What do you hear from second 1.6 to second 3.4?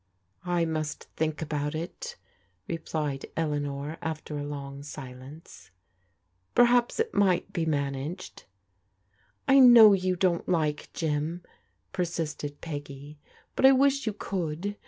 it," replied